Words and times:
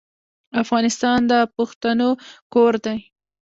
افغانستان 0.63 1.19
د 1.31 1.33
پښتنو 1.55 2.09
کور 2.53 2.73
دی. 2.85 2.97